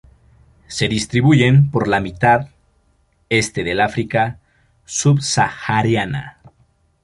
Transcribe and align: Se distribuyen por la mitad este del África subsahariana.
Se 0.67 0.87
distribuyen 0.87 1.69
por 1.69 1.87
la 1.87 1.99
mitad 1.99 2.47
este 3.29 3.63
del 3.63 3.79
África 3.81 4.39
subsahariana. 4.83 6.39